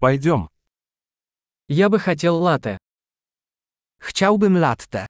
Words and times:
Пойдем. 0.00 0.48
Я 1.66 1.88
бы 1.88 1.98
хотел 1.98 2.36
латте. 2.36 2.78
Chciałbym 3.98 4.56
latte. 4.56 5.06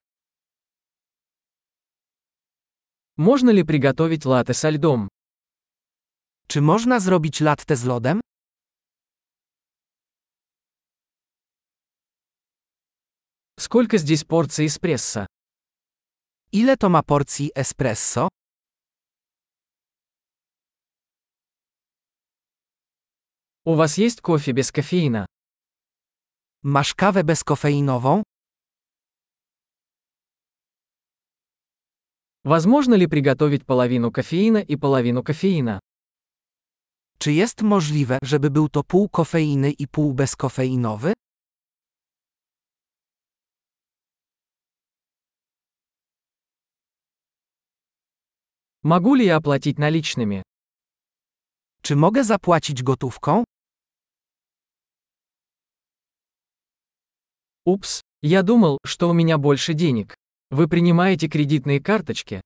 Можно 3.16 3.50
ли 3.50 3.64
приготовить 3.64 4.24
латте 4.24 4.54
со 4.54 4.70
льдом? 4.70 5.08
Czy 6.48 6.60
można 6.62 7.00
zrobić 7.00 7.40
latte 7.40 7.76
z 7.76 7.84
lodem? 7.84 8.20
Сколько 13.58 13.98
здесь 13.98 14.24
порций 14.24 14.66
эспрессо? 14.66 15.26
Ile 16.52 16.76
to 16.76 16.88
ma 16.88 17.02
porcji 17.02 17.50
espresso? 17.54 18.28
У 23.67 23.75
вас 23.75 23.97
есть 23.97 24.19
кофе 24.21 24.51
без 24.51 24.71
кофеина? 24.71 25.25
Masz 26.63 26.93
kawę 26.93 27.23
bezkofeinową? 27.23 28.23
Возможно 32.43 32.95
ли 32.95 33.07
приготовить 33.07 33.65
половину 33.65 34.11
кофеина 34.11 34.57
и 34.57 34.75
половину 34.75 35.23
кофеина? 35.23 35.79
Czy 37.17 37.31
jest 37.31 37.61
możliwe, 37.61 38.17
żeby 38.23 38.49
był 38.49 38.69
to 38.69 38.83
pół 38.83 39.09
kofeiny 39.09 39.71
i 39.71 39.87
pół 39.87 40.13
bezkofeinowy? 40.13 41.13
Могу 48.83 49.15
ли 49.15 49.25
я 49.25 49.37
оплатить 49.37 49.79
наличными? 49.79 50.41
Czy 51.81 51.95
mogę 51.95 52.23
zapłacić 52.23 52.83
gotówką? 52.83 53.43
Упс, 57.67 58.01
я 58.21 58.43
думал, 58.43 58.77
что 58.85 59.09
у 59.09 59.13
меня 59.13 59.37
больше 59.37 59.73
денег. 59.73 60.15
Вы 60.51 60.67
принимаете 60.67 61.29
кредитные 61.29 61.79
карточки? 61.79 62.41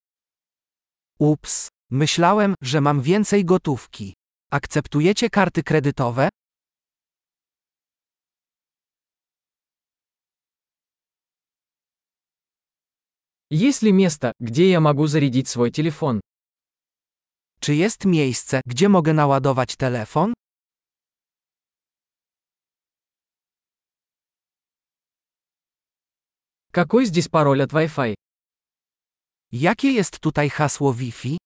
Ups, 1.20 1.70
myślałem, 1.90 2.56
że 2.62 2.82
mam 2.82 3.02
więcej 3.02 3.46
gotówki. 3.46 4.14
Akceptujecie 4.52 5.30
karty 5.30 5.64
kredytowe? 5.64 6.30
Есть 13.50 13.82
ли 13.82 13.92
место, 13.92 14.34
где 14.40 14.70
я 14.70 14.80
могу 14.80 15.08
зарядить 15.08 15.48
свой 15.48 15.72
телефон? 15.72 16.22
Czy 17.60 17.76
jest 17.76 18.06
miejsce, 18.06 18.62
gdzie 18.66 18.90
mogę 18.90 19.14
naładować 19.14 19.76
telefon? 19.76 20.34
Какой 26.75 27.05
здесь 27.05 27.29
пароль 27.29 27.63
от 27.63 27.71
Wi-Fi? 27.73 28.15
Jakie 29.51 29.93
jest 29.93 30.21
tutaj 30.21 30.49
hasło 30.49 30.93
Wi-Fi? 30.95 31.37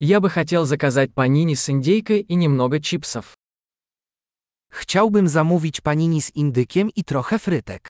Я 0.00 0.20
бы 0.20 0.30
хотел 0.30 0.66
заказать 0.66 1.12
панини 1.12 1.54
с 1.54 1.68
индейкой 1.68 2.20
и 2.20 2.36
немного 2.36 2.80
чипсов. 2.80 3.34
Chciałbym 4.70 5.28
zamówić 5.28 5.80
panini 5.80 6.22
z 6.22 6.30
indykiem 6.30 6.90
i 6.96 7.04
trochę 7.04 7.38
frytek. 7.38 7.88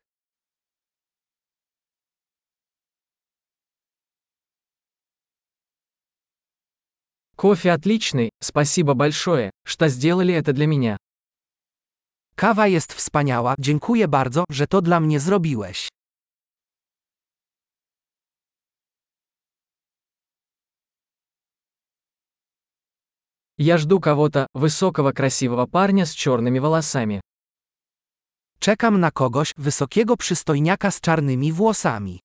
Кофе 7.37 7.73
отличный, 7.73 8.31
спасибо 8.43 8.95
большое, 8.95 9.51
что 9.67 9.89
сделали 9.89 10.35
это 10.35 10.55
для 10.55 10.67
меня. 10.67 10.97
Kawa 12.38 12.68
jest 12.68 12.94
wspaniała, 12.94 13.56
dziękuję 13.60 14.08
bardzo, 14.08 14.44
że 14.50 14.68
to 14.68 14.82
dla 14.82 15.00
mnie 15.00 15.20
zrobiłeś. 15.20 15.88
Я 23.58 23.78
жду 23.78 24.00
кого-то, 24.00 24.48
высокого 24.54 25.14
красивого 25.14 25.68
парня 25.68 26.06
с 26.06 26.12
черными 26.12 26.60
волосами. 26.60 27.22
Czekam 28.60 29.00
na 29.00 29.12
kogoś, 29.12 29.54
wysokiego 29.58 30.18
przystojniaka 30.18 30.92
z 30.92 31.02
czarnymi 31.02 31.52
włosami. 31.52 32.20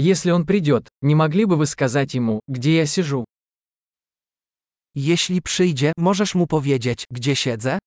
Если 0.00 0.30
он 0.30 0.46
придет, 0.46 0.88
не 1.02 1.16
могли 1.16 1.44
бы 1.44 1.56
вы 1.56 1.66
сказать 1.66 2.14
ему, 2.14 2.40
где 2.46 2.76
я 2.76 2.86
сижу? 2.86 3.24
Jeśli 4.94 5.42
przyjdzie, 5.42 5.92
możesz 5.96 6.34
mu 6.34 6.46
powiedzieć, 6.46 7.04
gdzie 7.10 7.36
siedzę? 7.36 7.78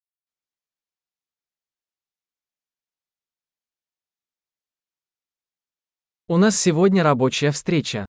У 6.27 6.37
нас 6.37 6.59
сегодня 6.59 7.03
рабочая 7.03 7.51
встреча. 7.51 8.05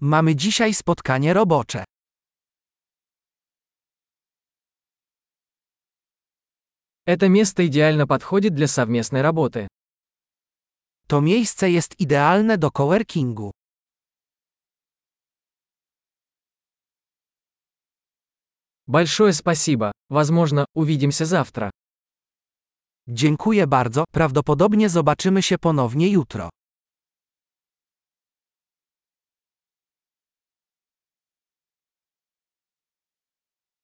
Mamy 0.00 0.34
dzisiaj 0.36 0.74
spotkanie 0.74 1.32
robocze. 1.34 1.84
Это 7.06 7.28
место 7.28 7.66
идеально 7.66 8.06
подходит 8.06 8.54
для 8.54 8.66
совместной 8.66 9.22
работы. 9.22 9.68
To 11.07 11.21
miejsce 11.21 11.69
jest 11.69 11.99
idealne 11.99 12.57
do 12.57 12.71
coworkingu. 12.71 13.51
Большое 18.87 19.33
спасибо. 19.33 19.91
Возможно, 20.09 20.65
увидимся 20.75 21.25
завтра. 21.25 21.71
Dziękuję 23.07 23.67
bardzo, 23.67 24.03
prawdopodobnie 24.11 24.89
zobaczymy 24.89 25.41
się 25.41 25.57
ponownie 25.57 26.09
jutro. 26.09 26.49